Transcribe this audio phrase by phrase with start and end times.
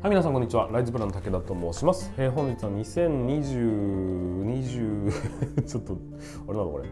[0.00, 0.68] はい、皆さんこんにちは。
[0.70, 2.12] ライズプランの武田と申します。
[2.18, 5.98] えー、本日は2020、20 ちょっと、
[6.46, 6.84] あれなのこれ。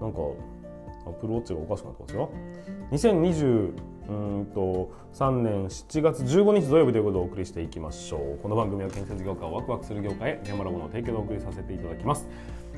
[0.00, 0.18] なんか、
[1.06, 2.30] アップルウォッチがおかしくなってますよ。
[2.92, 3.72] 2020
[4.08, 4.12] う
[4.42, 8.38] んと3年7月15日土曜日ということでお送りしていきましょう。
[8.42, 12.28] この番組は建設業界をワクワクする業界へ現場ラボの提供でお送りさせていただきます。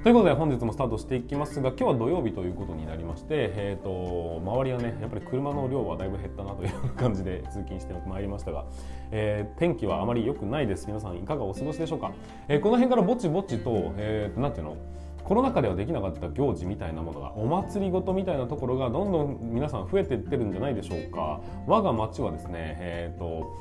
[0.02, 8.64] ということで本日もスタートしていきますが今日は土曜日ということになりまして、えー、と周りはねやっぱり車の量はだいぶ減ったなという感じで通勤してまいりましたが、
[9.10, 12.12] えー天気はあまり良くないです皆さんいかがお過ごしでしょうか、
[12.46, 14.76] えーこの辺からぼちぼちと,、えーなんていうの？
[15.28, 21.42] コロナ禍ではできなかった行事みたいなものがお祭りごとみたいなところがどんどん皆さん増えていってるんじゃないでしょうか。
[21.66, 23.54] 我が町はですね、えー、と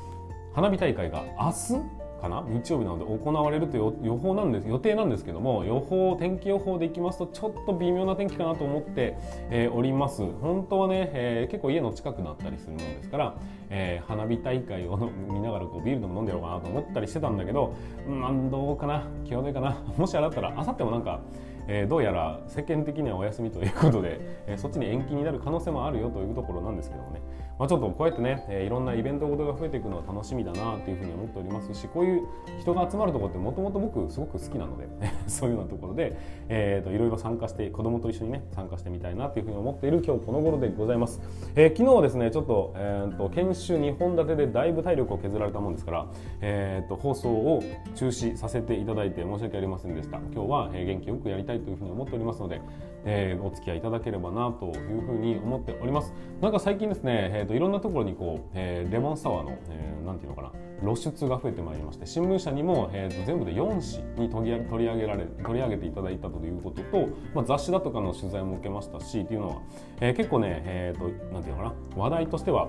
[0.54, 2.42] 花火大会が明日かな？
[2.48, 9.18] 日曜日なので行われるという予報なんです予定なんですけども予報天気予報でいきますとちょっと微妙な天気かなと思って、
[9.50, 10.22] えーおります。
[10.40, 13.36] 本当はね、えー結構家の近くだったりするものですから、
[13.68, 14.96] えー花火大会を
[15.28, 17.74] 見ながらこうビールでも飲んでやろうかなと思ったりしてたんだけど
[18.08, 19.06] うんどうかな？
[19.26, 19.76] 際どいかな？
[19.98, 21.20] もしあれだったらあさってもなんか
[21.68, 27.20] えーどうやら世間的にはお休みということで、えーそっちに延期になる可能性もあるよというところなんですけどもね、
[27.58, 32.22] まあ、ちょっとこうやってね、えーいろんなイベントごとが増えていくのは楽しみだなというふうに思っておりますしこういう
[32.60, 34.88] 人が集まるところってもともと僕すごく好きなので
[35.28, 36.16] そういうようなところで、
[36.48, 41.20] えー、といろいろ参加して子供と一緒にね参加してみたいなというふうに思っている今日この頃でございます、
[41.54, 46.06] えー昨日はですねちょっと,、えー、と研修2本立てでだいぶ体力を削られたもんですから、
[46.40, 47.62] えー、と放送を
[47.94, 50.18] 中止させていただいて申し訳ありませんでした。
[50.34, 52.60] 今日は、え元気よくやりたいというふうに思っておりますので、
[53.04, 56.12] えーお付き合いいただければなというふうに思っております。
[56.40, 69.62] なんか最近ですね、えー、といろんなところにこう、えーレモンサワーの、えーなんていうのかな露出が増えてまいりまして新聞社にも、えー、と全部で4紙に取り取り上げられ取り上げていただいたということと、まあ、雑誌だとかの取材も受けましたしっていうのは、
[70.00, 72.68] えー結構ね、えー、となんていうのかな話題としては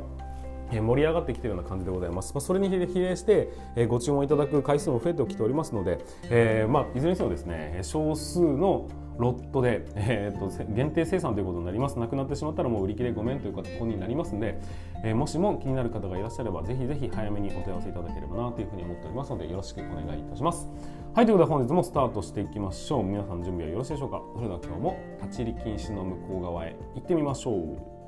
[0.71, 2.33] 盛り上がってきているような感じでございます。
[2.33, 8.87] まあ、それに比例して、えご注文いただく回数も増えてきておりますので、えーまあ、いずれにせよですね、少数の
[9.17, 11.99] ロットで、えーと限定生産ということになります。
[11.99, 14.59] なくなってしまったらもう売り切れごめんということになりますので、
[15.03, 20.69] えーもしも気になる方がいらっしゃれば、ぜひぜひ早めにお問い合わせいただければなというふうに思っておりますので、よろしくお願いいたします。
[21.13, 23.03] はい、ということで本日もスタートしていきましょう。
[23.03, 27.98] 皆さん準備はよろしいでしょうかそれでは今日も立ち入り禁止の向こう側へ行ってみましょう。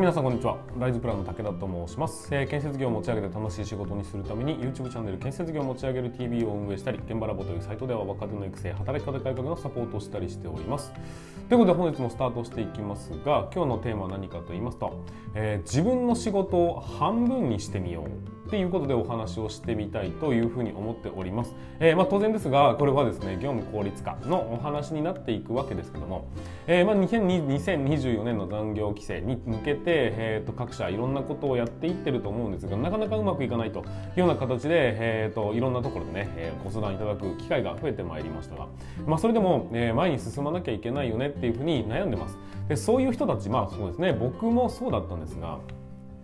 [0.00, 0.56] はい、皆さんこんにちは。
[0.78, 2.34] ライズプランの武田と申します。
[2.34, 10.90] えー建設業を持ち上げて楽しい仕事にするために YouTube チャンネル建設業を持ち上げる TV を運営したり、現場ラボというサイトでは若手の育成、働き方改革のサポートをしたりしております。
[11.50, 18.40] ということで本日もスタートしていきますが、今日のテーマは何かと言いますと、えー自分の仕事を半分にしてみよう。
[18.50, 21.54] っていうことでお話をしてみたいというふうに思っております。
[21.78, 26.26] えーまあ、当然ですがこれはですね業務効率化のお話になっていくわけですけども、
[26.66, 33.82] えーまあ、2024年の残業規制に向けて、えー、と各社いろんなことをやっていってると思うんですがなかなかうまくいかないとい
[34.16, 38.68] うような形で、えー、といろんなところでね、えご相談いただく機会が増えてまいりましたが、
[39.06, 42.38] まあ、それでも、え前に進まなきゃいけないよねっていうふうに悩んでます。
[42.70, 45.58] でそういう人たちまあそうですね僕もそうだったんですが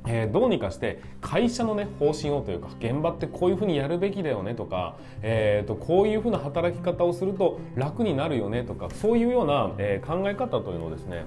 [0.06, 11.24] えーどうにかして会社のね方針をというか現場ってこういうふうにやるべきだよねとか、えー、とこういうふうな働き方をすると楽になるよねとかそういうような、え考え方というのをですね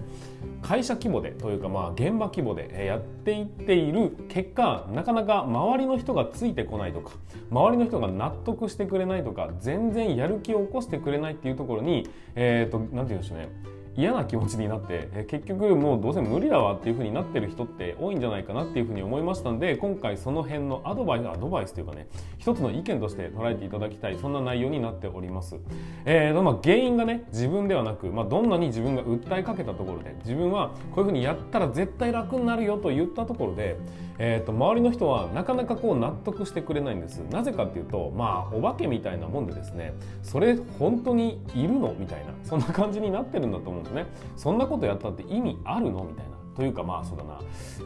[0.62, 7.14] 会社規模でというかまあ現場規模でやっていっている結果なかなか周りの人がついてこないとか
[7.50, 13.79] 周りの人が納得してくれないとか全然やる気を起こしてくれないっていうところにえっ、となんて言うんでしょうね。
[13.96, 22.08] 嫌な気持ちになってえ結局もうどうせ無理だわっていう風になってる人って多いんじゃないかなっていう風に思いましたんで今回その辺のアドバイスアドバイスというかね
[22.38, 25.58] 一つの意見として捉えていただきたいそんな内容になっております。
[26.06, 33.76] えーとまあ、原因がね自分ではなく、まあ、どんなに自分が訴えかけたところで自分はこういう風にやったら絶対楽になるよと言ったところで、
[34.18, 37.20] えー、と周りの人はなかなかこう納得してくれないんです。
[37.32, 39.94] なぜかっていうとまあお化けみたいなもんでですね
[40.24, 44.06] それ本当にいるのみたいなそんな感じになってるんだと思うんですね。
[44.36, 46.04] そんなことやったって意味あるの？
[46.04, 46.40] みたいな。
[46.56, 47.40] というかまあそうだな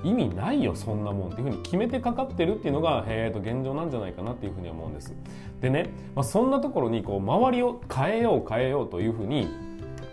[0.03, 5.13] 意味ないよそんなもんっていうふうに決めてかかってるっていうのが、えー、と現状なんじゃないかなっていうふうに思うんです。
[5.61, 9.47] でね、まあ、そんなところにこう周りを変えよう変えようというふうに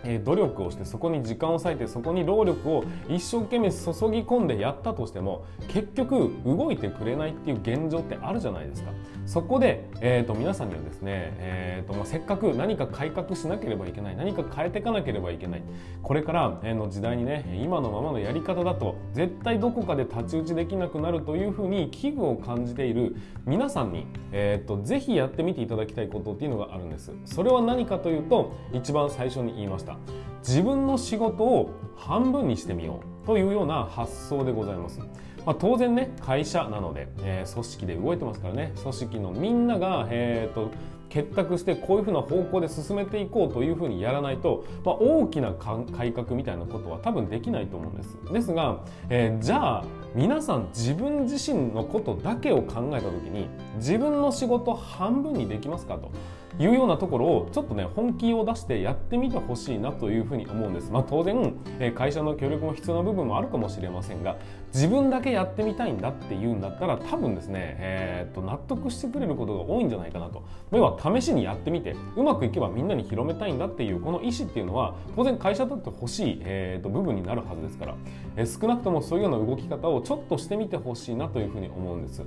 [0.03, 8.91] え努力をしてそこに時間を割いてそこに労力を一生懸命注ぎ込んでやったとしても結局動いてくれないっていう現状ってあるじゃないですか。
[9.25, 15.63] そこで、えーと、皆さんにはですね、えーとまあ、せっかく何か改革しなければいけない何か変えていかなければいけない
[16.01, 23.15] これからの時代にね今のままのやり方だと絶対どこかで太刀打ちできなくなるというふうに危惧を感じている
[23.45, 27.11] 皆さんに、えー、とぜひやってみていただきたいことっていうのがあるんです。
[27.25, 29.90] それは何かというと一番最初に言いました。
[30.39, 34.99] 自分の仕事を半分にしてみようというような発想でございます。
[35.45, 40.69] まあ、当然ね会社なので、えー、組織で動いてますからね組織のみんなが、えーと、
[41.11, 48.17] 結託してこういうふうな方向で進めていこうというふうにやらないと、まあ、大きな改革みたいなことは多分できないと思うんです。
[48.31, 49.85] ですが、えー、じゃあ
[50.15, 56.11] 皆さん自分自身のことだけを考えた時に自分の仕事半分にできますかと。
[56.59, 60.91] いうようなところをちょっとね本気を出してやってみてほしいなというふうに思うんです。
[60.91, 64.37] まあ、当然、え会社の協力も必要な部分もあるかもしれませんが
[64.73, 77.95] 自分だけやってみたいんだっていうんだったら多分ですね、えー、っと納得してくれることが多いんじゃないかなと要は試しにやってみてうまくいけばみんなに広めたいんだっていうこの意思っていうのは当然会社だって欲しい、えー、っと部分になるはずですから、
[78.37, 82.23] えー、少なくともそういうような動き方をちょっとしてみてほしいなというふうに思うんです。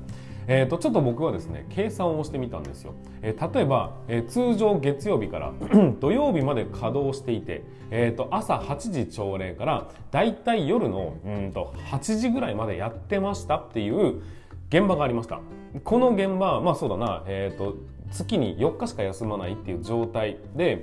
[0.46, 5.52] えーと、ちょっと僕はですね計算をしてみたんですよ、え、例えば、え、通常月曜日から
[6.00, 14.22] 土曜日まで稼働していて、えーと、朝8時朝礼からだいたい夜のうんと8時ぐらいまでやってましたっていう
[14.68, 15.40] 現場がありました。
[15.82, 17.76] この現場まあそうだな、えーと
[18.10, 20.82] 月に4日しか休まないっていう状態で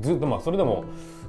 [0.00, 0.84] ずっとまあそれでも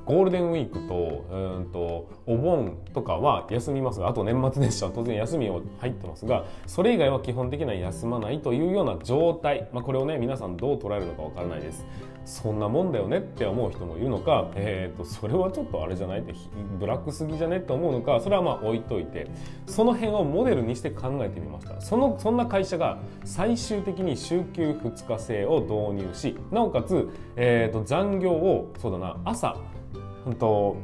[0.07, 11.85] ゴールデンウィークとうんとお盆とかは休みますがあと年末年始は当然休みを入ってますがそれ以外は基本的には休まないというような状態、まあ、これをね皆さんどう捉えるのかわからないです。
[12.23, 16.33] そんなもんだよねって思う人もいるのか、えーと、それはちょっとあれじゃないって
[16.77, 19.27] ブラックすぎじゃねって思うのかそれはまあ置いといて。
[19.65, 21.79] その辺をモデルにして考えてみました。
[21.79, 29.55] そのそんな会社が最終的に週休2日制を導入しなおかつ、えーと残業をそうだな朝
[30.27, 30.77] うんと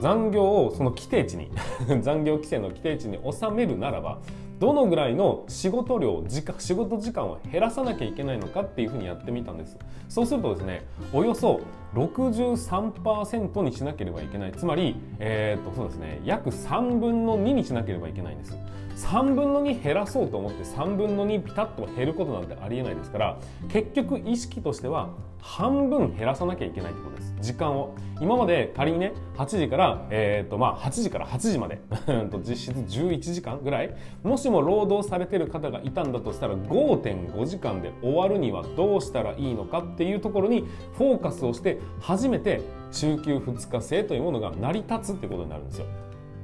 [0.00, 1.50] 残業をその規定値に
[2.02, 4.18] 残業規制の規定値に収めるならば
[4.58, 9.78] どのぐらいの仕事量時間仕事時間を減らさなきゃいけないのかっていうふうにやってみたんです。
[10.08, 10.82] そうするとですね
[11.12, 11.60] およそ
[11.94, 14.52] 63%にしなければいけない。
[14.52, 18.56] つまり、えー、とそうですね約3分の2にしなければいけないんです。
[18.96, 23.38] 3分の2減らそうと思って3分の2ピタッと減ることなんてありえないですから
[23.70, 25.08] 結局意識としては
[25.42, 27.34] 半分減らさなきゃいけないってことです。
[27.40, 27.94] 時間を。
[28.20, 31.80] 今まで仮にね8時から、えーとまあ、8時から8時まで
[32.46, 40.66] 実質11時間ぐらいもしも労働されてる方がいたんだとしたら5.5時間で終わるにはどうしたらいいのかっていうところに
[40.98, 42.60] フォーカスをして初めて
[42.92, 45.86] 週休2日制というものが成り立つってことになるんですよ。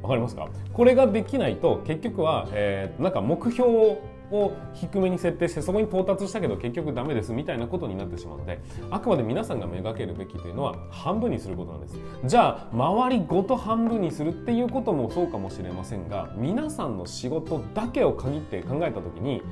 [0.02, 0.48] わかりますか？
[0.72, 3.98] これができないと結局は、えー、なんか目標
[4.30, 11.96] を低めに設定してそこに到達したけど結局ダメですみたいなことになってしまうのであくまで皆さんがめがけるべきというのは半分にすることなんです。
[12.24, 19.42] じゃあ周りごと半分にするっていうこともそうかもしれませんが皆さんの仕事だけを限って考えた時に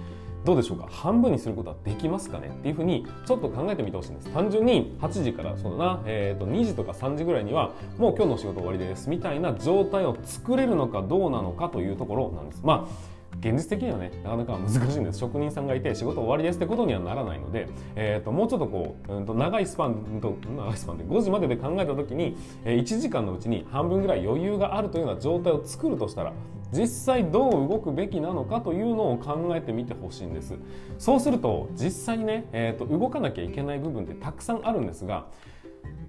[0.45, 0.87] どうでしょうか？
[0.91, 4.31] 半分にすることはできますかねっていうふうにちょっと考えてみてほしいんです。
[4.31, 12.61] 単純に8時からそうだな、えー、と2時とか3時ぐらいにはもう今日の仕事終わりですみたいな状態を作れるのかどうなのかというところなんです。
[12.63, 15.19] まあ現実的にはねなかなか難しいんです。
[15.19, 26.33] 職人さんがいて仕事終わりですってことにはならないので、えーと、もうちょっとこう、うんと、長いスパンと長いスパンで5時までで考えた時に、え、1時間のうちに半分ぐらい余裕があるというような状態を作るとしたら
[26.73, 30.55] 実際どう動くべきなのかというのを考えてみてほしいんです。
[30.99, 35.27] そうすると実際にね、えーと動かなきゃいけない部分ってたくさんあるんですが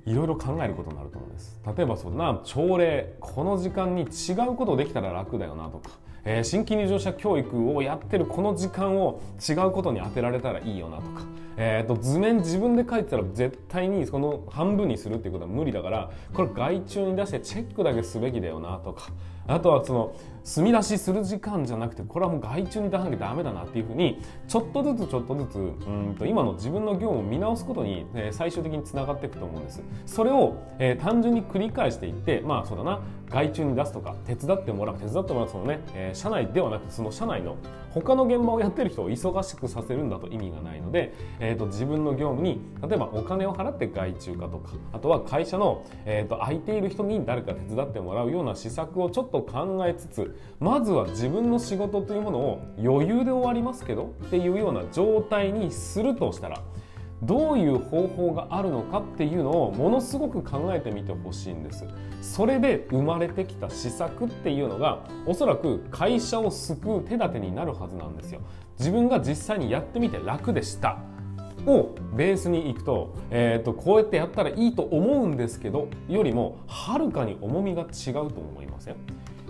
[0.06, 1.60] いろいろ考えることになると思うんです。
[1.76, 6.06] 例えばそんな朝礼この時間に違うことできたら楽だよなとか。
[6.28, 11.22] えー、新規入場者教育をやってるこの時間を違うことに当てられたらいいよなとか、
[11.56, 19.12] えーと、図面自分で書いてたら絶対にその半分にするっていうことは無理だからこれ外注に出してチェックだけすべきだよなとか。
[19.48, 29.84] あとはその墨出しする時間じゃなくてこれはもう外注に出さなきゃダメだなっていうふうにちょっとずつちょっとずつうんと今の自分の業務を見直すことに、え、最終的につながっていくと思うんです。
[30.06, 33.00] それを、えー、単純に繰り返していってまあそうだな。
[33.30, 37.58] 外注に出すとか手伝ってもらう手伝ってもらうそのね、えー、社内ではなくその社内の
[37.92, 56.62] 他の現場をやってる人を忙しくさせるんだと意味がないので、えーと、自分の業務に例えばお金を払って外注化とかあとは会社の、えーと、空いている人に誰か手伝ってもらうような施策をちょっと考えつつまずは自分の仕事というものを余裕で終わりますけどっていうような状態にするとしたら
[57.26, 61.86] どういう方法があるのかっていうのをものすごく考えてみてほしいんです。
[62.22, 68.42] それで生まれてきた施策っていうのがおそらく会社を救う手立てになるはずなんですよ。
[68.80, 70.98] 自分が実際にやってみて楽でした。
[71.68, 78.96] をベースにいくと,、えーと、こうやってやったらいいと思うんですけどよりもはるかに重みが違うと思いません？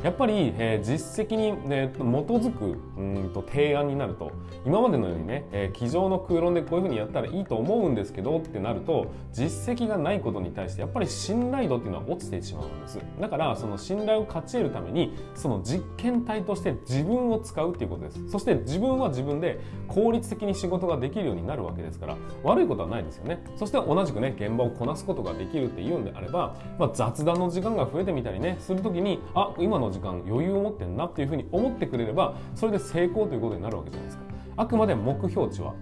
[0.04, 4.32] やっぱり、えー、実績に、ね、基づくうんと提案になると
[4.66, 13.00] 今までのようにね、えー、机上の空論でこういうふうにやったらいいと思うんですけどってなると実績がないことに対してやっぱり信頼度っていうのは落ちてしまうんです。
[13.20, 18.30] だからその信頼を勝ち得るためにその実験体として自分を使うっていうことです。
[18.30, 23.44] そして自分は自分で効率的に仕事ができるようになるわけですから悪いことはないですよね。
[23.56, 34.24] そして同じくね現場をこなすことができるっていうんであれば、まあ、雑談の時間が増えてみたりねするときにあ今のの時間余裕を持ってんなっていうふうに思ってくれればそれで成功ということになるわけじゃないですか。
[34.58, 35.74] あくまで目標値は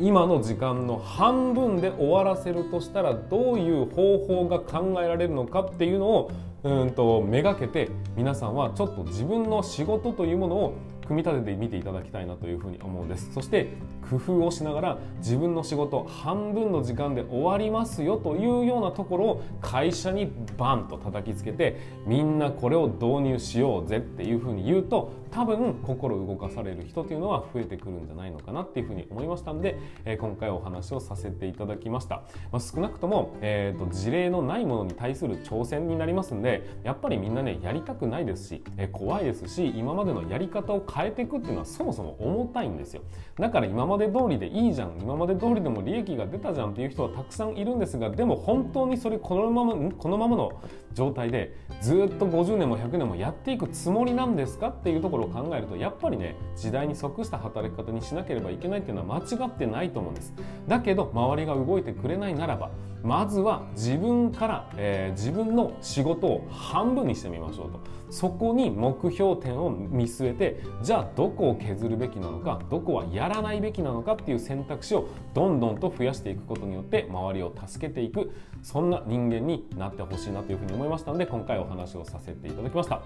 [0.00, 6.30] 今の時間の半分で終わらせるとしたらどういう方法が考えられるのかっていうのを
[6.64, 10.74] うんとめがけて皆さんはちょっと自分の仕事というものを
[11.06, 13.32] 組み立ててみていただきたいなというふうに思うんです。
[13.32, 13.68] そして
[14.08, 32.22] 工夫をしながら自分の仕事半分の時間で終わりますよというようなところを会社にバンと叩きつけてみんなこれを導入しようぜっていうふうに言うと多分心動かされる人というのは増えてくるんじゃないのかなっていうふうに思いましたんで、えー、今回お話をさせていただきました、
[32.52, 43.02] まあ、少なくとも、えーと、事例のないものに対する挑戦になりますんでやっぱりみんなねやりたくないですし、えー、怖いですし今までのやり方を変えていくっていうのはそもそも重たいんですよ。
[43.36, 50.52] だから今まで通りでいいじゃん今まで通りでも利益が出たじゃんっていう人はたくさんいるんですがでも本当にそれこのままこのままの
[50.92, 60.34] 状態でずっと50年も100年もやっていくつもりなんですかっていうところを考えるとやっぱりね時代に即した働き方にしなければいけないっていうのは間違ってないと思うんです。
[60.68, 62.70] だけど周りが動いてくれないならば
[63.02, 67.80] まずは自分から、えー、自分の仕事を半分にしてみましょうと。
[68.14, 83.02] そこに目標点を見据えてじゃあどこを削るべきなのかどこはやらないべきなのかっていう選択肢をどんどんと増やしていくことによって周りを助けていくそんな人間になってほしいなというふうに思いましたので今回お話をさせていただきました。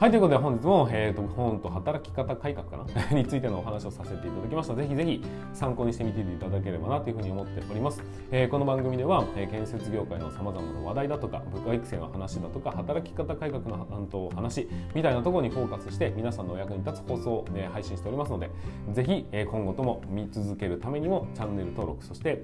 [0.00, 2.84] はいということで本日も、えーと、本と働き方改革かな？
[3.16, 4.74] についてのお話をさせていただきました。
[4.74, 5.22] ぜひぜひ
[5.54, 18.50] 参考にしてみていただければなというふうに思っております、えー、この番組では、えー、建設業界のさまざまな話題だとか部下育成の話だとか働き方改革の話話みたいなところにフォーカスして皆さんのお役に立つ放送を、ね、配信しておりますので
[18.92, 22.42] ぜひ、え、今後とも見続けるためにもチャンネル登録そして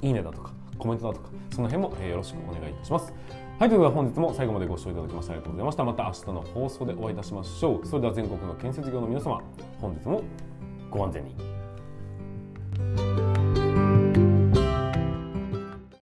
[0.00, 3.12] いいねだとかコメントだとかその辺も、え、よろしくお願いいたします。
[3.58, 5.84] はいということで本日も最後までご視聴いただきましてありがとうございました。
[5.84, 7.86] また明日の放送でお会いいたしましょう。
[7.86, 9.40] それでは全国の建設業の皆様
[9.80, 10.22] 本日も
[10.90, 11.51] ご安全に。